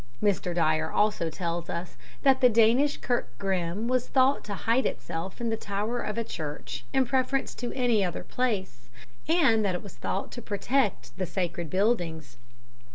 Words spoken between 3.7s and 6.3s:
was thought to hide itself in the tower of a